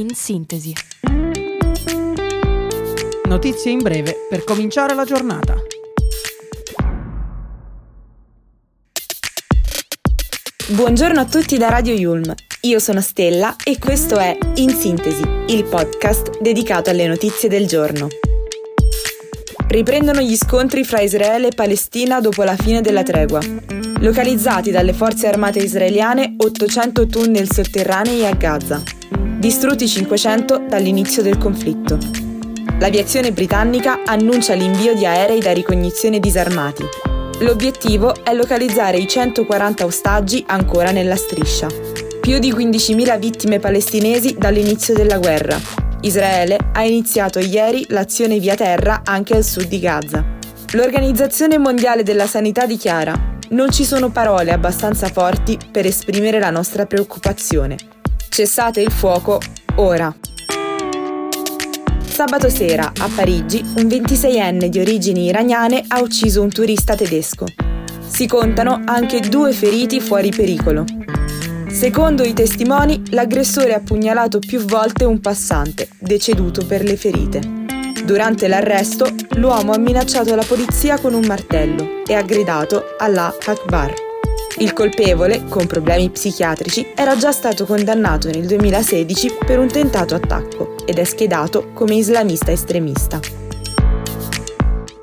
in 0.00 0.14
sintesi. 0.14 0.72
Notizie 3.24 3.70
in 3.70 3.78
breve 3.78 4.26
per 4.28 4.44
cominciare 4.44 4.94
la 4.94 5.04
giornata. 5.04 5.56
Buongiorno 10.68 11.20
a 11.20 11.24
tutti 11.24 11.56
da 11.58 11.68
Radio 11.68 11.94
Yulm. 11.94 12.34
Io 12.62 12.78
sono 12.78 13.00
Stella 13.00 13.56
e 13.62 13.78
questo 13.78 14.18
è 14.18 14.36
In 14.56 14.70
Sintesi, 14.70 15.22
il 15.48 15.64
podcast 15.64 16.40
dedicato 16.40 16.90
alle 16.90 17.06
notizie 17.06 17.48
del 17.48 17.66
giorno. 17.66 18.08
Riprendono 19.68 20.20
gli 20.20 20.36
scontri 20.36 20.84
fra 20.84 21.00
Israele 21.00 21.48
e 21.48 21.54
Palestina 21.54 22.20
dopo 22.20 22.42
la 22.42 22.56
fine 22.56 22.80
della 22.80 23.02
tregua. 23.02 23.40
Localizzati 24.00 24.70
dalle 24.70 24.92
forze 24.92 25.26
armate 25.26 25.60
israeliane 25.60 26.34
800 26.36 27.06
tunnel 27.06 27.50
sotterranei 27.50 28.26
a 28.26 28.34
Gaza. 28.34 28.82
Distrutti 29.38 29.86
500 29.86 30.64
dall'inizio 30.66 31.20
del 31.20 31.36
conflitto. 31.36 31.98
L'aviazione 32.80 33.32
britannica 33.32 34.00
annuncia 34.06 34.54
l'invio 34.54 34.94
di 34.94 35.04
aerei 35.04 35.40
da 35.40 35.52
ricognizione 35.52 36.18
disarmati. 36.18 36.84
L'obiettivo 37.40 38.24
è 38.24 38.32
localizzare 38.32 38.96
i 38.96 39.06
140 39.06 39.84
ostaggi 39.84 40.42
ancora 40.48 40.90
nella 40.90 41.16
striscia. 41.16 41.68
Più 42.18 42.38
di 42.38 42.50
15.000 42.50 43.18
vittime 43.18 43.58
palestinesi 43.58 44.36
dall'inizio 44.38 44.94
della 44.94 45.18
guerra. 45.18 45.60
Israele 46.00 46.58
ha 46.72 46.82
iniziato 46.82 47.38
ieri 47.38 47.84
l'azione 47.90 48.38
via 48.38 48.54
terra 48.54 49.02
anche 49.04 49.36
al 49.36 49.44
sud 49.44 49.68
di 49.68 49.78
Gaza. 49.78 50.24
L'Organizzazione 50.72 51.58
Mondiale 51.58 52.02
della 52.02 52.26
Sanità 52.26 52.64
dichiara 52.64 53.34
non 53.50 53.70
ci 53.70 53.84
sono 53.84 54.10
parole 54.10 54.50
abbastanza 54.50 55.08
forti 55.08 55.58
per 55.70 55.84
esprimere 55.84 56.40
la 56.40 56.50
nostra 56.50 56.86
preoccupazione. 56.86 57.76
Cessate 58.36 58.82
il 58.82 58.90
fuoco 58.90 59.40
ora. 59.76 60.14
Sabato 62.06 62.50
sera, 62.50 62.92
a 62.94 63.08
Parigi, 63.14 63.62
un 63.76 63.84
26enne 63.84 64.66
di 64.66 64.78
origini 64.78 65.24
iraniane 65.24 65.82
ha 65.88 66.02
ucciso 66.02 66.42
un 66.42 66.50
turista 66.50 66.94
tedesco. 66.94 67.46
Si 68.06 68.26
contano 68.26 68.82
anche 68.84 69.20
due 69.20 69.52
feriti 69.52 70.02
fuori 70.02 70.28
pericolo. 70.28 70.84
Secondo 71.70 72.24
i 72.24 72.34
testimoni, 72.34 73.04
l'aggressore 73.12 73.72
ha 73.72 73.80
pugnalato 73.80 74.38
più 74.38 74.60
volte 74.66 75.06
un 75.06 75.18
passante, 75.18 75.88
deceduto 75.98 76.66
per 76.66 76.82
le 76.82 76.98
ferite. 76.98 77.40
Durante 78.04 78.48
l'arresto, 78.48 79.06
l'uomo 79.36 79.72
ha 79.72 79.78
minacciato 79.78 80.34
la 80.34 80.44
polizia 80.46 80.98
con 80.98 81.14
un 81.14 81.24
martello 81.24 82.02
e 82.06 82.12
ha 82.12 82.20
gridato 82.20 82.84
Allah 82.98 83.34
Akbar. 83.46 84.05
Il 84.58 84.72
colpevole, 84.72 85.44
con 85.48 85.66
problemi 85.66 86.08
psichiatrici, 86.08 86.92
era 86.94 87.14
già 87.16 87.30
stato 87.30 87.66
condannato 87.66 88.30
nel 88.30 88.46
2016 88.46 89.36
per 89.44 89.58
un 89.58 89.68
tentato 89.68 90.14
attacco 90.14 90.76
ed 90.86 90.98
è 90.98 91.04
schedato 91.04 91.72
come 91.74 91.96
islamista 91.96 92.52
estremista. 92.52 93.20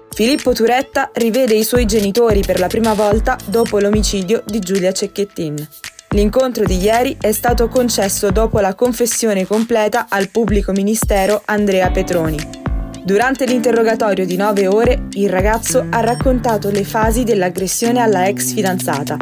Filippo 0.10 0.54
Turetta 0.54 1.12
rivede 1.14 1.54
i 1.54 1.64
suoi 1.64 1.86
genitori 1.86 2.42
per 2.42 2.60
la 2.60 2.68
prima 2.68 2.94
volta 2.94 3.38
dopo 3.46 3.78
l'omicidio 3.78 4.44
di 4.44 4.60
Giulia 4.60 4.92
Cecchettin. 4.92 5.68
L'incontro 6.10 6.66
di 6.66 6.78
ieri 6.78 7.18
è 7.20 7.32
stato 7.32 7.68
concesso 7.68 8.32
dopo 8.32 8.60
la 8.60 8.74
confessione 8.74 9.46
completa 9.46 10.08
al 10.10 10.30
pubblico 10.30 10.72
ministero 10.72 11.42
Andrea 11.46 11.92
Petroni, 11.92 12.63
Durante 13.06 13.44
l'interrogatorio 13.46 14.26
di 14.26 14.38
nove 14.38 14.66
ore, 14.66 15.08
il 15.16 15.30
ragazzo 15.30 15.86
ha 15.90 16.00
raccontato 16.00 16.70
le 16.72 16.86
fasi 16.86 17.26
dell'aggressione 17.26 18.00
alla 18.00 18.28
ex 18.28 18.54
fidanzata, 18.54 19.18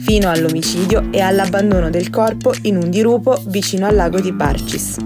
fino 0.00 0.30
all'omicidio 0.30 1.08
e 1.10 1.20
all'abbandono 1.20 1.90
del 1.90 2.08
corpo 2.08 2.54
in 2.62 2.76
un 2.76 2.88
dirupo 2.88 3.38
vicino 3.48 3.86
al 3.86 3.94
lago 3.94 4.20
di 4.20 4.32
Barcis. 4.32 4.96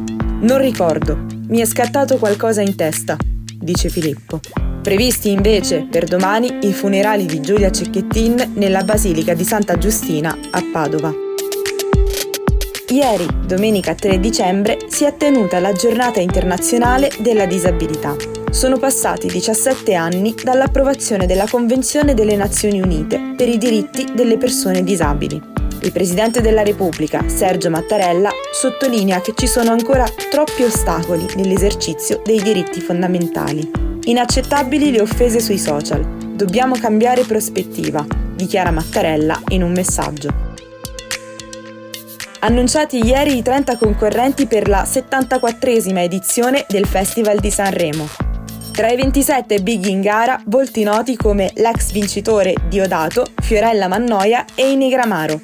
Non 0.43 0.59
ricordo, 0.59 1.27
mi 1.49 1.59
è 1.59 1.65
scattato 1.65 2.19
qualcosa 2.19 2.61
in 2.61 2.77
testa, 2.77 3.17
dice 3.59 3.89
Filippo. 3.89 4.39
Previsti 4.81 5.33
invece 5.33 5.89
per 5.91 6.05
domani 6.05 6.61
i 6.63 6.73
funerali 6.73 7.27
di 7.27 7.41
Giulia 7.41 7.73
Cecchettin 7.73 8.53
nella 8.55 8.85
Basilica 8.85 9.35
di 9.35 9.45
Santa 9.45 9.77
Giustina 9.77 10.39
a 10.53 10.63
Padova. 10.73 11.30
Ieri, 12.91 13.25
domenica 13.47 13.95
3 13.95 14.19
dicembre, 14.19 14.79
si 14.89 15.05
è 15.05 15.17
tenuta 15.17 15.61
la 15.61 15.73
giornata 15.73 16.19
internazionale 16.19 17.09
della 17.21 17.47
disabilità. 17.47 18.17
Sono 18.51 18.79
passati 18.79 19.29
17 19.29 19.95
anni 19.95 20.35
dall'approvazione 20.43 21.27
della 21.27 21.47
Convenzione 21.49 22.15
delle 22.15 22.35
Nazioni 22.35 22.81
Unite 22.81 23.35
per 23.37 23.49
i 23.49 23.59
diritti 23.59 24.07
delle 24.13 24.39
persone 24.39 24.83
disabili. 24.83 25.41
Il 25.83 25.93
Presidente 25.93 26.41
della 26.41 26.65
Repubblica, 26.65 27.29
Sergio 27.29 27.71
Mattarella, 27.71 28.31
sottolinea 28.53 29.21
che 29.21 29.35
ci 29.37 29.47
sono 29.47 29.71
ancora 29.71 30.05
troppi 30.29 30.65
ostacoli 30.65 31.27
nell'esercizio 31.37 32.21
dei 32.25 32.43
diritti 32.43 32.81
fondamentali. 32.81 33.71
Inaccettabili 34.03 34.91
le 34.91 35.03
offese 35.03 35.39
sui 35.39 35.59
social. 35.59 36.05
Dobbiamo 36.35 36.75
cambiare 36.75 37.23
prospettiva, 37.23 38.05
dichiara 38.35 38.73
Mattarella 38.73 39.41
in 39.51 39.63
un 39.63 39.71
messaggio. 39.71 40.50
Annunciati 42.43 43.05
ieri 43.05 43.37
i 43.37 43.43
30 43.43 43.77
concorrenti 43.77 44.47
per 44.47 44.67
la 44.67 44.85
74esima 44.85 45.99
edizione 45.99 46.65
del 46.67 46.87
Festival 46.87 47.39
di 47.39 47.51
Sanremo. 47.51 48.09
Tra 48.73 48.89
i 48.89 48.97
27 48.97 49.61
big 49.61 49.85
in 49.85 50.01
gara, 50.01 50.41
volti 50.47 50.83
noti 50.83 51.17
come 51.17 51.51
l'ex 51.57 51.93
vincitore 51.93 52.55
Diodato, 52.67 53.27
Fiorella 53.43 53.89
Mannoia 53.89 54.47
e 54.55 54.71
Inegramaro. 54.71 55.39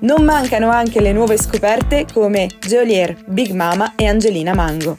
Non 0.00 0.22
mancano 0.22 0.70
anche 0.70 1.00
le 1.00 1.10
nuove 1.10 1.36
scoperte 1.36 2.06
come 2.12 2.48
Geolier, 2.60 3.16
Big 3.26 3.50
Mama 3.50 3.94
e 3.96 4.06
Angelina 4.06 4.54
Mango. 4.54 4.98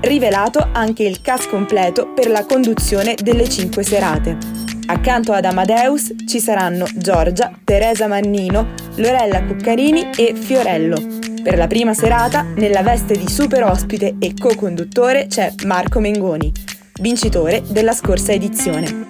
Rivelato 0.00 0.70
anche 0.72 1.02
il 1.02 1.20
cast 1.20 1.50
completo 1.50 2.14
per 2.14 2.30
la 2.30 2.46
conduzione 2.46 3.14
delle 3.14 3.46
5 3.46 3.82
serate. 3.82 4.38
Accanto 4.90 5.34
ad 5.34 5.44
Amadeus 5.44 6.14
ci 6.26 6.40
saranno 6.40 6.86
Giorgia, 6.94 7.52
Teresa 7.62 8.06
Mannino, 8.06 8.72
Lorella 8.96 9.44
Cuccarini 9.44 10.08
e 10.16 10.34
Fiorello. 10.34 10.96
Per 11.42 11.58
la 11.58 11.66
prima 11.66 11.92
serata, 11.92 12.42
nella 12.42 12.80
veste 12.80 13.14
di 13.14 13.28
super 13.28 13.64
ospite 13.64 14.16
e 14.18 14.32
co-conduttore 14.32 15.26
c'è 15.26 15.52
Marco 15.66 16.00
Mengoni, 16.00 16.50
vincitore 17.00 17.62
della 17.68 17.92
scorsa 17.92 18.32
edizione. 18.32 19.08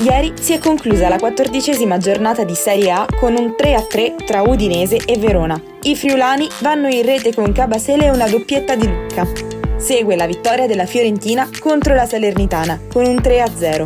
Ieri 0.00 0.32
si 0.40 0.54
è 0.54 0.58
conclusa 0.58 1.08
la 1.08 1.18
quattordicesima 1.18 1.98
giornata 1.98 2.42
di 2.42 2.56
Serie 2.56 2.90
A 2.90 3.06
con 3.20 3.36
un 3.36 3.54
3-3 3.56 4.24
tra 4.24 4.42
Udinese 4.42 4.96
e 4.96 5.16
Verona. 5.16 5.60
I 5.82 5.94
friulani 5.94 6.48
vanno 6.60 6.88
in 6.88 7.04
rete 7.04 7.32
con 7.32 7.52
Cabasele 7.52 8.06
e 8.06 8.10
una 8.10 8.28
doppietta 8.28 8.74
di 8.74 8.86
Lucca. 8.88 9.47
Segue 9.78 10.16
la 10.16 10.26
vittoria 10.26 10.66
della 10.66 10.86
Fiorentina 10.86 11.48
contro 11.60 11.94
la 11.94 12.04
Salernitana 12.04 12.80
con 12.92 13.06
un 13.06 13.14
3-0. 13.14 13.84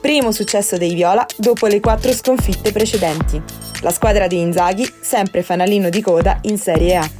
Primo 0.00 0.32
successo 0.32 0.78
dei 0.78 0.94
Viola 0.94 1.26
dopo 1.36 1.66
le 1.66 1.80
quattro 1.80 2.12
sconfitte 2.14 2.72
precedenti. 2.72 3.40
La 3.82 3.90
squadra 3.90 4.26
di 4.26 4.40
Inzaghi, 4.40 4.90
sempre 5.02 5.42
fanalino 5.42 5.90
di 5.90 6.00
coda 6.00 6.38
in 6.42 6.56
Serie 6.56 6.96
A. 6.96 7.10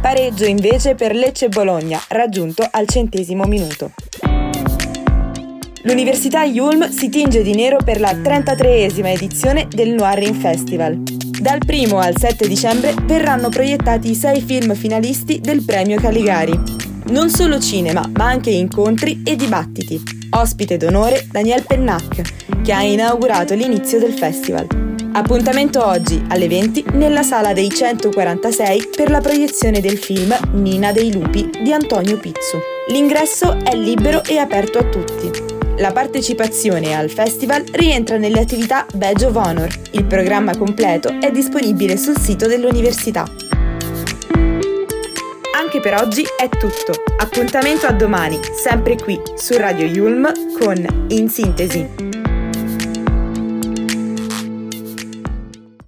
Pareggio 0.00 0.46
invece 0.46 0.94
per 0.94 1.14
Lecce 1.14 1.48
Bologna, 1.48 2.00
raggiunto 2.08 2.66
al 2.68 2.88
centesimo 2.88 3.44
minuto. 3.44 3.92
L'Università 5.82 6.44
Yulm 6.44 6.88
si 6.88 7.10
tinge 7.10 7.42
di 7.42 7.54
nero 7.54 7.76
per 7.84 8.00
la 8.00 8.12
33esima 8.12 9.12
edizione 9.12 9.68
del 9.68 9.90
Noirin 9.90 10.34
Festival. 10.34 10.96
Dal 11.40 11.60
1 11.64 11.98
al 11.98 12.16
7 12.16 12.48
dicembre 12.48 12.94
verranno 13.02 13.50
proiettati 13.50 14.10
i 14.10 14.14
sei 14.14 14.40
film 14.40 14.74
finalisti 14.74 15.40
del 15.40 15.62
premio 15.62 16.00
Caligari. 16.00 16.94
Non 17.08 17.30
solo 17.30 17.60
cinema, 17.60 18.04
ma 18.14 18.24
anche 18.24 18.50
incontri 18.50 19.22
e 19.24 19.36
dibattiti. 19.36 20.02
Ospite 20.30 20.76
d'onore 20.76 21.28
Daniel 21.30 21.64
Pennac, 21.64 22.62
che 22.62 22.72
ha 22.72 22.82
inaugurato 22.82 23.54
l'inizio 23.54 24.00
del 24.00 24.12
festival. 24.12 24.66
Appuntamento 25.12 25.86
oggi 25.86 26.20
alle 26.28 26.48
20 26.48 26.86
nella 26.94 27.22
sala 27.22 27.52
dei 27.52 27.70
146 27.70 28.88
per 28.96 29.10
la 29.10 29.20
proiezione 29.20 29.80
del 29.80 29.98
film 29.98 30.36
Nina 30.54 30.90
dei 30.90 31.12
Lupi 31.12 31.48
di 31.62 31.72
Antonio 31.72 32.18
Pizzu. 32.18 32.58
L'ingresso 32.88 33.56
è 33.62 33.76
libero 33.76 34.24
e 34.24 34.38
aperto 34.38 34.78
a 34.78 34.88
tutti. 34.88 35.30
La 35.78 35.92
partecipazione 35.92 36.96
al 36.96 37.10
festival 37.10 37.62
rientra 37.70 38.16
nelle 38.16 38.40
attività 38.40 38.84
Badge 38.94 39.26
of 39.26 39.36
Honor. 39.36 39.68
Il 39.92 40.06
programma 40.06 40.56
completo 40.56 41.20
è 41.20 41.30
disponibile 41.30 41.96
sul 41.96 42.18
sito 42.18 42.48
dell'università. 42.48 43.45
Anche 45.76 45.90
per 45.90 46.00
oggi 46.00 46.24
è 46.38 46.48
tutto. 46.48 47.02
Appuntamento 47.18 47.86
a 47.86 47.92
domani, 47.92 48.40
sempre 48.54 48.96
qui 48.96 49.20
su 49.34 49.58
Radio 49.58 49.84
Yulm 49.84 50.56
con 50.58 51.06
In 51.08 51.28
Sintesi. 51.28 52.15